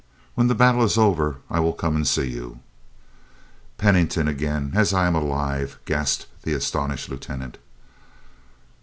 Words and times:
When 0.33 0.47
the 0.47 0.55
battle 0.55 0.83
is 0.83 0.97
over 0.97 1.35
I 1.47 1.59
will 1.59 1.73
come 1.73 1.95
and 1.95 2.07
see 2.07 2.27
you." 2.31 2.57
"Pennington 3.77 4.27
again, 4.27 4.71
as 4.73 4.95
I 4.95 5.05
am 5.05 5.13
alive!" 5.13 5.77
gasped 5.85 6.25
the 6.41 6.53
astonished 6.53 7.07
Lieutenant. 7.07 7.59